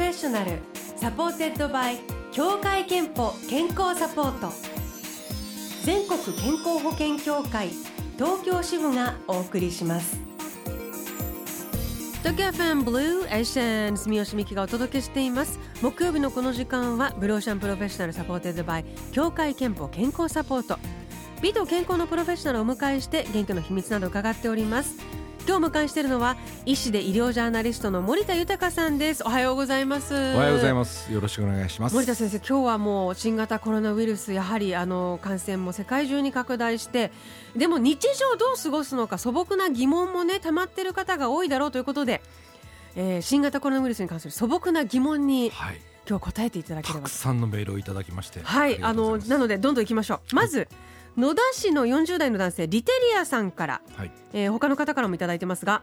[0.00, 0.52] フェッショナル
[0.96, 1.98] supported by
[2.32, 4.50] 協会けんぽ健康サポート。
[5.84, 7.68] 全国健康保険協会
[8.16, 10.18] 東京支部がお送りします。
[12.20, 15.60] 東京 FM ブルーオーシャン住吉美希がお届けしています。
[15.82, 20.78] 木曜日のこの時間はブルーオーシャンプロフェッショナル supported by 協会けんぽ健康サポート。
[21.42, 25.19] 美と健康のプロフェッショナルをお迎えして元気の秘密など伺っております。
[25.46, 26.36] 今日迎えしているのは
[26.66, 29.22] 医師で医療ジャーナリストの森田豊さんです。
[29.24, 30.14] おはようございます。
[30.14, 31.12] おはようございます。
[31.12, 31.94] よろしくお願いします。
[31.94, 37.10] 森田先生今日はもう新型コロナウイルスやはりあの感染も世界中に拡大して
[37.56, 42.20] でも日常どう過ごすのか素朴な疑問もね溜まっている方が多いだろうということで、
[42.94, 50.34] えー、新型コロナウイルスに関する素朴な疑問に、はい、今日答えていただければたくさんのメールをいただきましてはいあのなのでどんどんいきましょう。
[50.34, 50.68] まず、はい
[51.16, 54.12] 野田市の40代の男性リテリアさんから、はい。
[54.32, 55.82] えー、他の方からもいただいてますが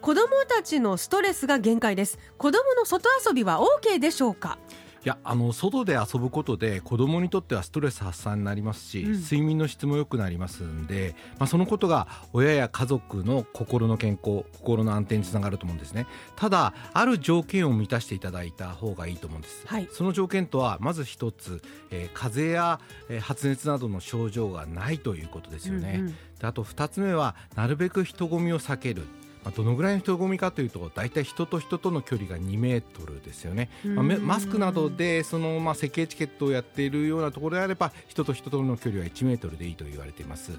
[0.00, 2.18] 子どもたちのストレスが限界です。
[2.36, 4.58] 子どもの外遊びは OK でしょうか？
[5.04, 16.06] いやあの外で遊ぶことで子どもにとってはストレス発散になりますし、うん、睡眠の質も良くなりますんで、まあ、そのことが親や家族の心の健康心の安定につながると思うんですね。
[16.36, 29.02] ただある条件を満たしていただいた方がいいと思うんです、はい、その条件とはまず一つ、えー、風邪や、えー、発熱などの症状がないということですよね、うんうん、であと二つ目はなるべく人混みを避ける
[29.44, 40.52] まあ、どのぐらいの人混みかというと大体人と人との距離が2メートルですよね、まあ、マスクなどでその、まあ、設計チケットをやっているようなところであれば人と人との距離は1メートルでいいと言われています。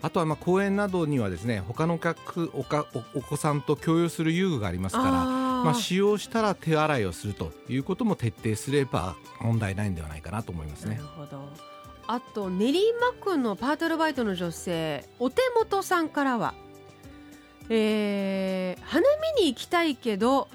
[0.00, 10.96] あとはまあ公園などにはですね他の客おかお子さんと共有する遊具がありますからまあ、使用したら手洗いをするということも徹底すれば問題ないんではないかなと思いますね。
[10.96, 11.48] なるほど。
[12.06, 16.54] あと練馬区のパートアルバイトの女性お手元さんからは
[17.70, 19.06] えー、花
[19.36, 20.48] 見に行きたいけど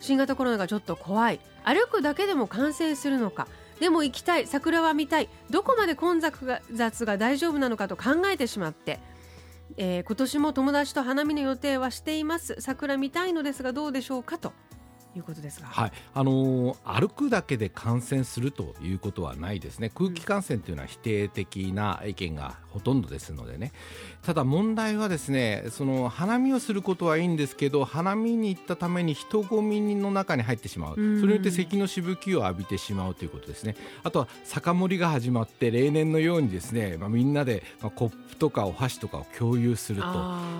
[0.00, 1.40] 新型コロナがちょっと怖い。
[1.64, 3.46] 歩くだけでも感染するのか。
[3.78, 4.46] でも行きたい。
[4.46, 5.28] 桜は見たい。
[5.50, 8.98] どこまで混雑が大丈夫なのかと考えてしまって、
[9.76, 12.56] えー、今年も友達と花見の予定はしています。
[12.58, 14.52] 桜見たいのですがどうでしょうかと。
[15.16, 15.92] いうことですが、はい。
[16.14, 19.90] あのー、歩くだけで感染するということはないですね。
[19.94, 23.72] 空気感染というのは否定的な意見がほとんどですのでね。
[24.22, 30.94] ただ問題はですねその花見をすることはいいんですけど花見に行ったために人混みの中に入ってしまう。
[30.94, 33.76] それによって咳のしぶきを浴びてしまうということですね。
[34.02, 40.12] あとは酒盛りが始まって例年のようにですね、まあ、みんなで、まあ、コップとかお箸とかを共有すると。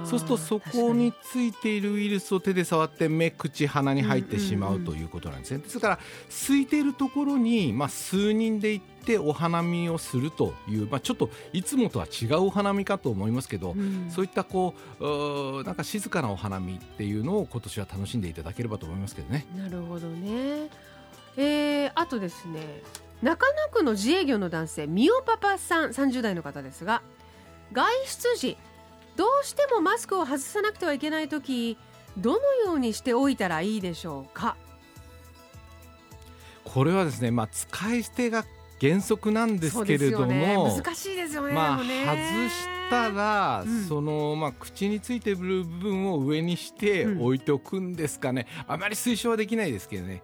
[0.05, 1.12] そうするとそこに。
[1.33, 4.42] ついているウイルスを手で触って目口鼻に入ってしまう
[4.85, 5.59] ということなんですね。
[5.59, 5.99] ですから
[6.29, 19.47] 空いているところに、まあ、数人で行ってお花見をするという、まあ、ちょっといつもとは違うお花見かと思いますけど、うん、そういったこうなんか静かなお花見っていうのを今年は楽しんでいただければと思いますけどね。
[19.57, 20.69] なるほどね、
[21.37, 22.83] えー、あとですね
[23.23, 27.03] 中野区の自営業の男性みおパパさん30代の方ですが
[27.73, 28.57] 外出時
[29.17, 31.79] どうしてもマスクを外さなくてはいけない時
[32.19, 34.56] どのようにしておいたらいいでしょうか？
[36.65, 38.45] これはですね、まあ、使い捨てが
[38.81, 41.87] 原則なんですけれども、ね、難しいですよね,、まあ、外し
[42.91, 50.23] たら、うん、そのまあ、口についてる部分を上にして置いておくんですかね、うん、あまり推奨はできないですけどね。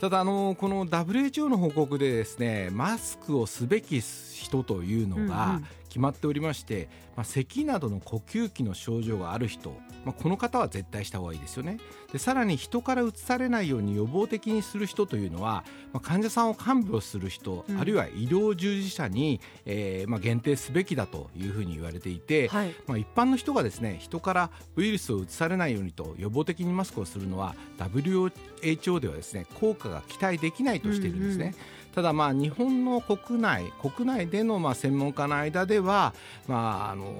[0.00, 9.70] ただあのこの WHO の報告でですねマスクをすべき人というのが、うんうん決まっておりまして、まあ、咳などの呼吸器の症状がある人、
[10.04, 11.78] まあ、この方は絶対した方がいいですよね。
[12.12, 31.44] でさらに人からうつされないように予防的にする人というのは、まあ、患者さんを看病する人、うん、あるいは医療従事者に、えーまあ、限定すべきだというふうに言われていて、はい、まあ、一般の人がですね人からウイルスをうつされないようにと予防的にマスクをするのは WHO ではですね効果が期待できないとしているんですね。
[31.44, 36.14] うんうんただまあ日本の国内国内でのまあ専門家の間では
[36.46, 37.12] まああの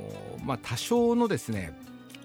[0.45, 1.73] まあ多少のですね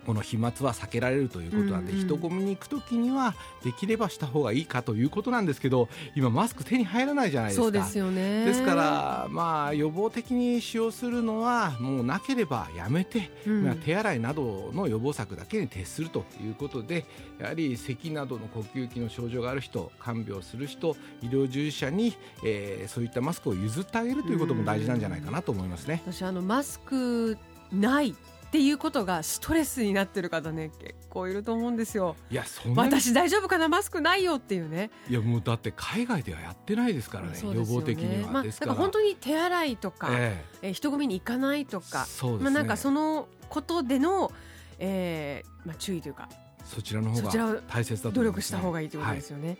[0.06, 7.64] この飛沫は避けられるということなんで、うんうん、人混みに行くときにはできればした方がいいかということなんですけど今マスク手に入らないじゃないですか。
[7.64, 8.46] そうですよね。
[8.46, 17.06] ですからまあ予防的に使用するのはもうなければやめて、うん、手洗いなどの予防策だけに徹するということで
[17.40, 22.16] やはり咳などの呼吸器の症状がある人看病する人医療従事者に、
[22.46, 26.02] えー、そういったマスクを譲ってあげるということも大事なんじゃないかなと思いますね。
[26.06, 27.38] 私あのマスク
[27.72, 28.16] ない
[28.54, 32.16] っていうことがストレスになってる方ね結構いると思うんですよ。
[32.30, 34.92] いやそん私大丈夫かなマスクないよっていうね。
[35.10, 38.30] いやもうだって海外ではやってないですからね、ね、予防的には。
[38.30, 44.32] まあ、だから本当に手洗いとか、えー、えー、人混みに行かないとか、そうですね、まあなんかそのことでの、
[44.78, 46.30] えーまあ、注意というか
[46.64, 49.48] そちらの方が大切だと、ね、努力した方がいいということですよね。
[49.48, 49.58] はい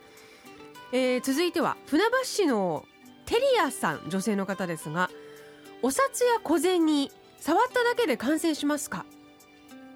[0.92, 2.86] えー、続いては船橋市の
[3.26, 5.10] テリアさん女性の方ですが
[5.82, 7.10] お札や小銭
[7.44, 9.06] 触っただけで感染しますか？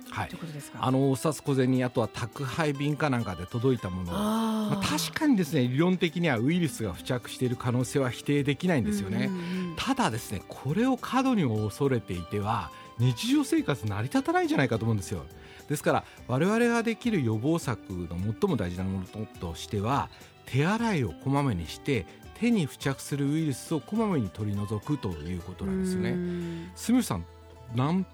[0.10, 0.80] はい、ということですか？
[0.82, 4.12] あのお札小銭あとは宅配便かなんかで届いたもの。
[4.12, 9.30] あ、まあ、確かにですね理論的にはウイルスが付着している可能性は否定できないんですよね、
[9.78, 15.24] ただですねこれを過度に恐れていては日常生活成り立たないんじゃないかと思うんですよ。
[15.70, 20.10] ですから我々ができる予防策の最も大事なものとしては
[20.48, 22.06] 手洗いをこまめにして
[22.42, 26.70] 手に付着するウイルスをこまめに取り除くということなんですよね。
[26.76, 27.26] スミさん
[27.76, 28.06] 何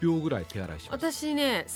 [0.00, 1.04] 秒ぐらい手洗いします？
[1.12, 1.66] 私ね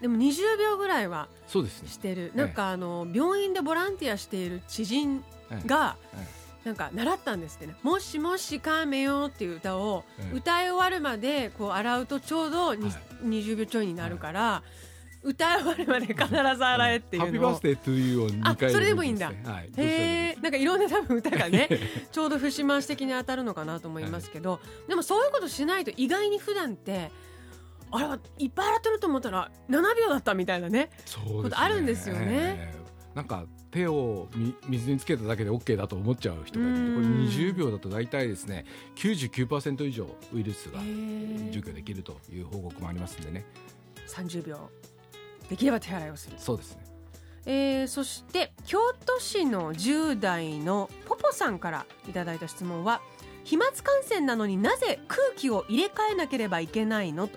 [0.00, 1.88] でも20秒ぐらいはそうですね。
[1.88, 2.32] してる。
[2.34, 5.24] なんかあの病院でボランティアしている知人
[5.66, 5.96] が、
[6.64, 12.92] なんか習ったんですってね「もしもしかめよ」っていう歌を歌い終わるまでこう洗うとちょうどに、
[13.24, 14.62] 20秒ちょいになるから。
[15.22, 16.34] 歌い終わるまで必ず
[16.64, 20.56] 洗えっていうのを、ハッピーバースデートゥーを2回それでもいいんだ、はい、へえんか？
[20.56, 21.68] いろんな多分歌がね
[22.10, 27.10] ちょうど節回し的に当たるのかなと思いますけど、はい、でもそういうことしないと意外に普段って
[27.90, 32.74] あれはいっぱい洗ってると思ったら7秒だったみたいなねそうことあるんですよね。
[33.14, 34.28] なんか手を
[34.68, 38.64] 水につけただけで OK だと思っちゃう人がいてこれ20秒だと大体ですね
[38.96, 40.80] 99%以上ウイルスが
[41.50, 43.44] 除去できるという報告もありますんでね。
[44.08, 44.70] 30秒
[45.52, 46.36] できれば手洗いをする。
[46.38, 46.78] そうですね。
[47.44, 53.02] えー、そして京都市の10代のポポさんからいただいた質問は
[53.44, 57.28] 飛沫感染なのになぜ空気を入れ替えなければいけないの？
[57.28, 57.36] と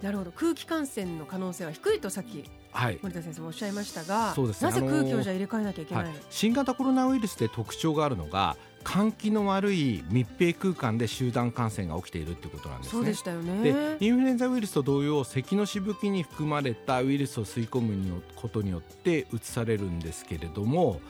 [0.00, 0.32] なるほど。
[0.32, 12.92] 空気感染の可能性は低いとさっきはい、森田先生もおっしゃいましたが、そうです、ね、なぜ空気をじゃ入れ替えなきゃいけないの、はい、新型コロナウイルスで特徴があるのが換気の悪い密閉空間で集団感染が起きているということなんですね。
[12.92, 21.00] そうでしたよねでインフルエンザウイルスと同様咳のしぶきに含まれたウイルスを吸い込むことによってうつされるんですけれども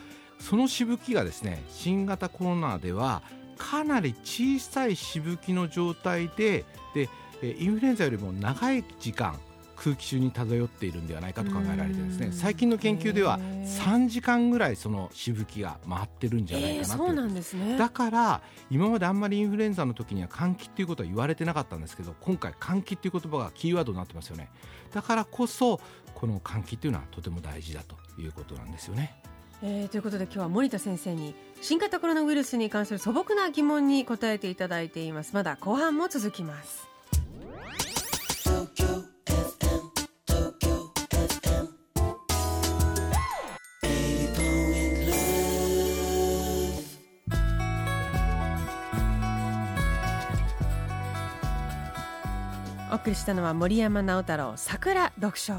[0.40, 3.22] そのしぶきがですね新型コロナでは
[3.56, 7.08] かなり小さいしぶきの状態でで
[7.42, 9.38] インフルエンザよりも長い時間
[9.78, 12.30] 空気中に漂っているんではないかと考えられてるんですね。
[12.32, 17.78] 最近の研究では3時間ぐらいそのしぶきが回ってるんじゃないかなそうなんですね。
[17.78, 24.50] だから今まであんまりインフルエンザの時には換気っていうことは言われてなかったんですけど今回換気っていう言葉がキーワードになってますよね。
[24.92, 25.80] だからこそ
[26.14, 29.14] この換気っていうのはとても大事だということなんですよね。
[29.62, 35.34] えー、ということで今日は森田先生に新型コロナウイルスに関する素朴な疑問に答えていただいています。
[35.34, 36.88] まだ後半も続きます
[52.98, 55.54] 送りしたのは森山直太朗桜読書。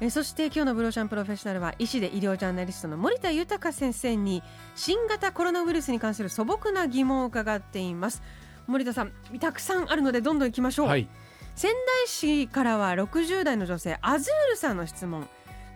[0.00, 4.42] えそして今日のブローシャンプロフェッショナルは医師で医療ジャーナリストの森田豊先生に
[4.74, 8.22] 新型コロナウイルスに関する素朴な疑問を伺っています。
[8.66, 11.08] 森田さんたくさんあるのでどんどん行きましょう、はい、
[11.56, 15.28] 仙台市からは60代の女性アズールさんの質問。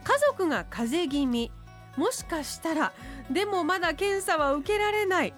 [0.05, 1.51] 家族が風邪気味。
[1.97, 2.93] もしかしたら
[3.31, 5.35] でもまだ検査は受けられない。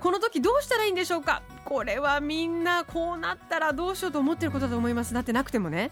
[0.00, 1.42] この時どうしたらいいんでしょうか？
[1.68, 5.12] これはみんなこうなったらどうしようと思ってることだと思います。
[5.12, 5.90] なってなくてもね。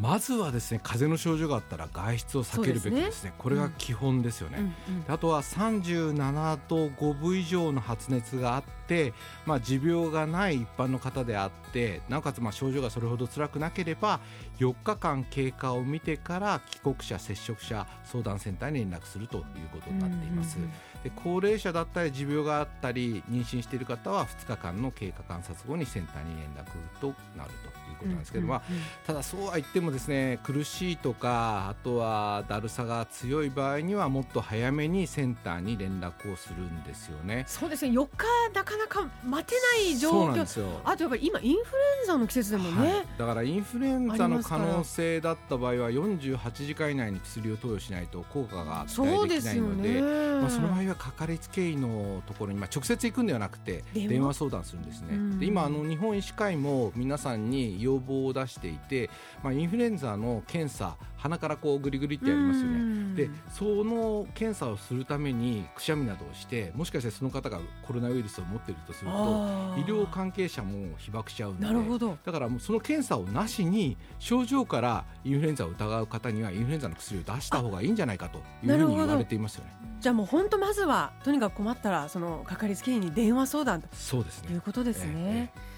[0.00, 4.64] まずはですね風邪の症状があったら外出を避けるべきですね、ね、これが基本ですよね、うん。
[4.64, 9.12] うんうん、あとは37度5分以上の発熱があって、
[9.44, 14.20] まあ、持病がない一般の方であってなおかつまあ症状がそれほど辛くなければ
[14.58, 28.60] 4日間経過を見てから帰国者接触者相談センターに連絡するということになっています、うんうんうん、で高齢者だったり持病があったり妊娠している方は2日間の経過観察後にセンターに連絡となるということなんですけども、
[29.06, 37.44] ただそうは言ってもですね苦しいとかあとはだるさが強い場合にはもっと早めにセンターに連絡をするんですよね。
[37.46, 37.92] そうですね。
[37.92, 40.40] 4日なかなか待てない状況。
[40.84, 50.00] あとやっぱり今インフルエンザの季節でもね、はい、だからインフルエンザの可能性だった場合は48時間以内に薬を投与しないと効果が期待できないので、ね、
[50.40, 54.34] まあ、その場合はかかりつけ医のところに、まあ、直接行くんではなくて電話？
[54.34, 55.38] 相談するんですね。
[55.38, 59.10] で今あの日本医師会も皆さんに要望を出していて、
[59.42, 63.14] まあ、インフルエンザの検査鼻からこうグリグリってやりますよね。
[63.14, 79.72] でその検査をするためにくしゃみなどをしてもしかしてその方がコロナウイルスを持っているとすると医療関係者も被爆しちゃうのでだからもうその検査をなしに症状からインフルエンザを疑う方にはインフルエンザの薬を出した方がいいんじゃないかというふうに言われていますよね。
[80.00, 83.88] じゃあもう本当まずはとにかく困ったらそのかかりつけ医に電話相談と。
[83.92, 84.54] そうですね。
[84.54, 85.12] いうことですね。
[85.14, 85.69] えーえー、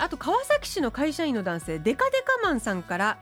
[0.00, 3.18] あと川崎市の会社員の男性デカデカマンさんから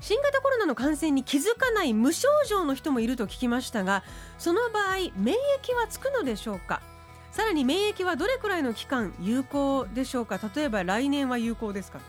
[0.00, 4.02] 新型コロナの感染に気づかない無症状の人もいると聞きましたが
[4.38, 6.82] その場合免疫はつくのでしょうか？
[7.30, 10.38] さらに免疫はどれくらいの期間有効でしょうか？
[10.54, 12.00] 例えば来年は有効ですか？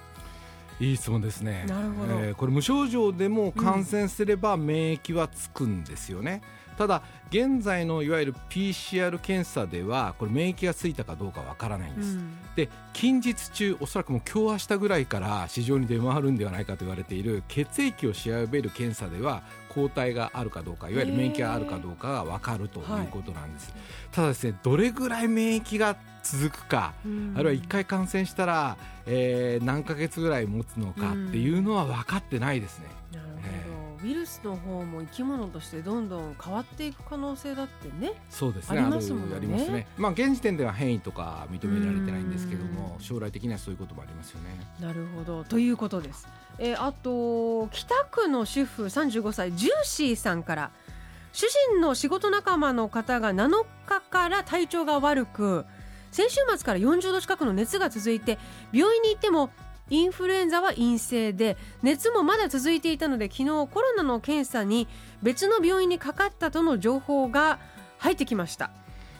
[0.79, 1.65] いい質問ですね。
[1.67, 32.86] なるほど、えー、これ無症状でも感染すれば免疫はつくんですよね、うん、ただ現在のいわゆる PCR 検査ではこれ免疫がついたかどうかわからないんです、うん、で近日中おそらくもう今日明日ぐらいから市場に出回るんではないかと言われている血液を調べる検査では抗体があるかどうかいわゆる免疫があるかどうかが分かるということなんです、はい、ただですねどれぐらい免疫が続くか、うん、あるいは1回感染したら、えー、何ヶ月ぐらい持つのかっていうのは分かってないですね。
[33.12, 33.23] なるほど、えー
[34.03, 38.79] ウイルスの方も生き物としてどんどん変わっていく可能性だってねそうですね。
[38.79, 39.36] ありますもんね。
[39.36, 39.88] ありますね。
[39.98, 44.50] まあ現時点では変異とか認められてないんですけども将来的にはそういうこともありますよね。
[44.79, 45.43] なるほど。
[45.45, 46.27] ということです、
[46.60, 50.72] えー、あと北区の主婦35歳ジューシーさんから
[51.31, 55.65] 主人の仕事仲間の方が7日から体調が悪く
[56.12, 58.38] 先週末から40度近くの熱が続いて
[58.72, 59.50] 病院に行っても
[59.90, 64.88] インフルエンザは陰性で熱もまだ続いていたので昨日コロナの検査に
[65.22, 67.60] 別の病院にかかったとの情報が
[68.00, 68.72] 入ってきました。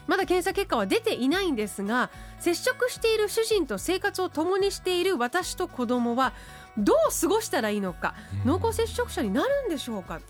[0.06, 6.34] まだ検査結果は出ていないんですが接触している主人と生活を共にしている私と子供は
[6.76, 10.20] どう過ごしたらいいのか、濃厚接触者になるんでしょうか。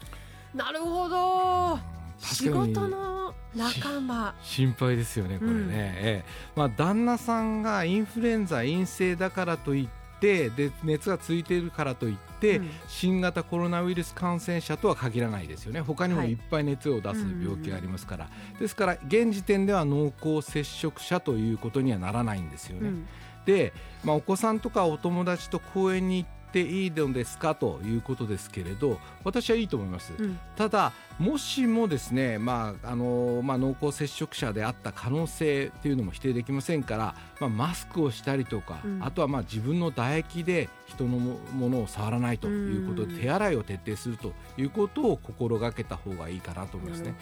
[0.54, 1.78] なるほど。
[2.18, 4.34] 仕事の仲間。
[4.42, 6.24] 心配ですよねこれね、うん、ええ。
[6.54, 15.82] まあ、旦那さんがインフルエンザ陰性だからといっててで熱がついているからといって、うん、新型コロナウイルス感染者とは限らないですよね。
[15.82, 16.34] 他にもい。
[16.34, 22.88] っぱい熱を出す病気がありますから、はい、ですから現時点では濃厚接触者ということにはならないんですよね。
[22.88, 23.06] うん、
[23.44, 27.56] で、まあ、お子さんとかお友達と公園に行っていいのですか？
[27.56, 47.14] ということですけれど私はいいと思います、うん、ただもしもですね、まああのまあ、濃厚接触者であった可能性というのも否定できませんから、まあ、マスクをしたりとか、うん、あとはまあ自分の唾液で人のものを触らないということで手洗いを徹底するということを心がけた方がいいかなと思いますね。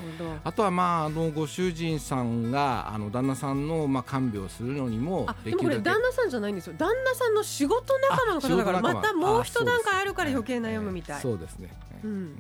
[0.43, 6.75] あとはまああのご主人さんがあの旦那さんのまあ看病するのにもでもこれ旦那さんじゃないんですよ。
[6.79, 11.21] 旦那さんの仕事仲間の方だからまたもう一段階あるから余計悩むみたい。
[11.21, 11.71] そうですね、
[12.05, 12.37] うん。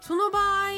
[0.00, 0.70] その場合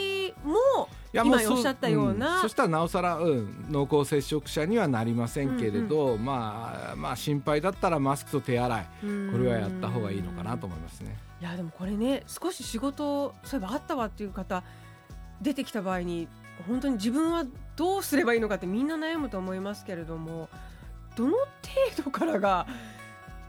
[0.47, 8.87] も今おっしゃったような、うん、そしたらなおさら、うん、濃厚接触者にはなりませんけれど、うんうん、まあまあ心配だったらマスクと手洗い
[9.33, 11.17] これはやった方がいいのかなと思いますね。
[11.41, 14.63] いやでもこれね少し仕事そういえばあったわっていう方
[15.41, 16.29] 出てきた場合に
[16.69, 17.45] 本当に自分は
[17.77, 20.49] どうすればいいのかってみんな悩むと思いますけれども
[21.17, 21.47] どの程
[22.05, 22.67] 度からが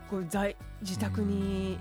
[0.09, 1.77] こう在自宅に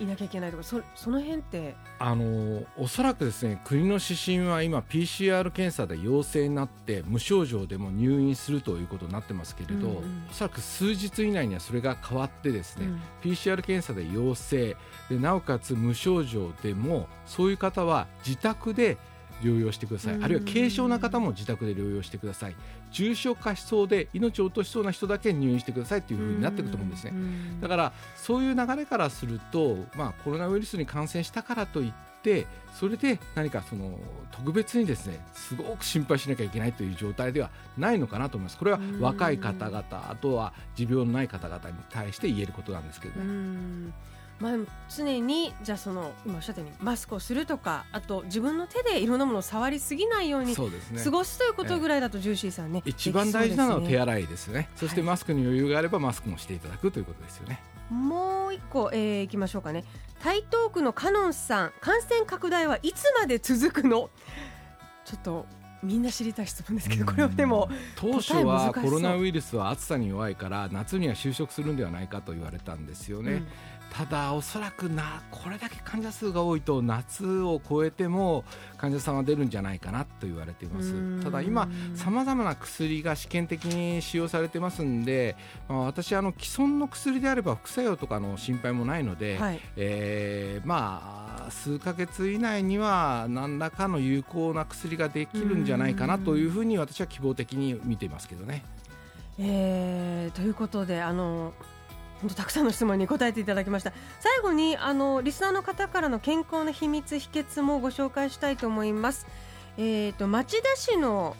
[0.00, 1.74] いなきゃいけないとかそその辺って。
[2.00, 13.00] あのおそらくですね国の指針は今 PCR 検査で陽性になって無症状でも入院するということになってますけれど、うんうん、おそらく数日以内にはそれが変わってですね、うん、
[13.32, 14.76] PCR 検査で陽性
[15.10, 18.96] でなおかつ無症状でもそういう方は自宅で
[19.42, 22.56] 療養してください、あるいは軽症な方も自宅で療養してください。
[22.90, 27.12] 重症化しそうで命を落としそうな人だけ入院してくださいというふうになっていくと思うんですね。
[27.60, 31.92] だからそういう流れからすると、まあ、コロナウイルスに感染したからといっ
[32.22, 33.98] てそれで何かその
[34.32, 38.58] 特別にですねすごく心配しなきゃいけないという状態ではないのかなと思います。
[38.58, 43.92] これは若い方々あとは持病のない方々に対して言えることなんですけどね。
[44.40, 44.52] まあ、
[44.88, 54.68] 常にじゃあその今おっしゃったようにマスクをするとかあと自分の手でいろんなものを触りすぎないように過ごすということぐらいだとジューシーさんね、え一番大事なのは手洗いですね。
[54.76, 57.60] そしてマスクに余裕があればマスクもしていただくということですよね。
[57.90, 59.84] もう一個、えー、いきましょうかね。
[60.22, 64.10] 台東区のカノンさん感染拡大はいつまで続くの？
[65.04, 65.46] ちょっと
[65.82, 73.32] みんな知りたい質問ですけどこれはでも当初はコロナウイルスは暑さに弱いから夏には就職するんではないかと言われたんですよね。
[73.32, 73.46] うん。
[73.90, 78.44] ただ、おそらくなこれだけ患者数が多いと夏を超えても
[78.76, 81.22] 患者さんは出るんじゃないかなと言われています。
[81.22, 85.36] ただ今、さまざまな薬が試験的に使用されてますんで、
[85.68, 98.64] まあ、私あの既存の薬であれば副作用とかの心配もないので、はい、えー、まあ、数か月以内には何らかの有効な薬ができるんじゃないかじゃないかなというふうに私は希望的に見ていますけどね。
[99.38, 101.52] えー、ということであの
[102.20, 103.92] 本当たくさんの質問に答えていただきました。
[104.18, 109.26] 最後にあのリスナーの方からの健康の秘密秘訣もご紹介したいと思います。
[109.76, 111.36] えっ、ー、と町田市の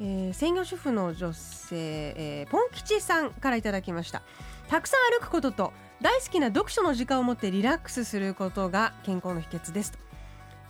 [0.00, 1.76] えー、専業主婦の女性、
[2.16, 4.22] えー、ポン吉さんからいただきました。
[4.68, 10.03] たくさん歩くことと大好きな読書の時間を持ってリラックスすることが健康の秘訣ですと。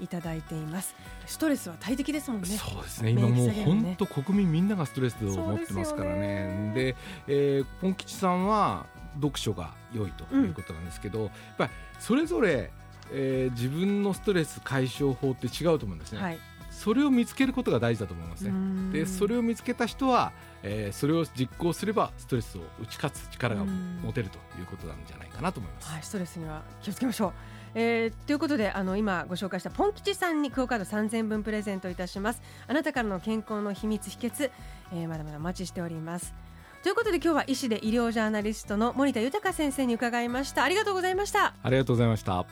[0.01, 0.95] いただいています。
[1.27, 2.47] ストレスは大敵ですもんね。
[2.47, 3.11] そうですね。
[3.11, 6.73] 今もう本当、国民みんながストレスを持ってますからね。
[6.75, 6.97] でで、
[7.27, 8.87] えー、ポン吉さんは
[9.17, 12.71] 読書が良いということなんですけど、うん、やっぱりそれぞれ、
[13.13, 16.39] えー、自分のストレス解消法って違うと思うんですね、はい、
[16.71, 18.53] それを見つけることが大事だと思いますね。
[18.93, 20.33] でそれを見つけた人は、
[20.63, 27.33] えー、それを実行すればストレスを打ち勝つ力が持てるということなんじゃないかなと思います、はい、ストレスには気をつけましょう
[27.75, 32.43] えー、ということであの今ご紹介したポン吉さんにクオカード3000分プレゼントいたします。
[32.67, 34.51] あなたからの健康の秘密秘訣、
[34.93, 36.35] えー、まだまだお待ちしております。
[36.83, 40.65] ということで今日は医師で医療ジャーナリストの森田豊先生に伺いました。
[40.65, 41.55] ありがとうございました。
[41.63, 42.45] ありがとうございました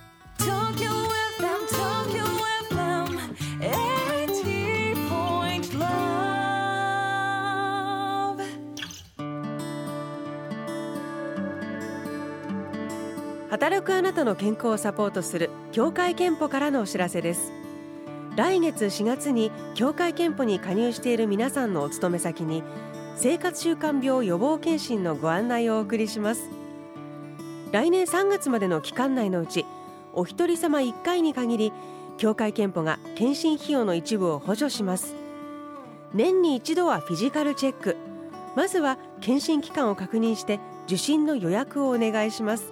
[13.63, 17.53] 働くあなたの健康をサポートする協会憲法からのお知らせです。
[18.35, 22.65] 来月4月に協会憲法に加入している皆さんのお勤め先に
[23.15, 26.51] 生活習慣病予防検診のご案内をお送りします。
[27.71, 29.65] 来年3月までの期間内のうち
[30.13, 31.73] お一人様1回に限り
[32.19, 35.15] 協会けんぽが健診費用の一部を補助します。
[36.15, 37.97] 年に一度はフィジカルチェック。
[38.57, 42.72] まずは健診機関を確認して受診の予約をお願いします。